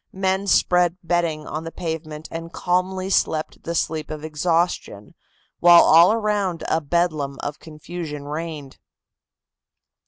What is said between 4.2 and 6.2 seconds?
exhaustion, while all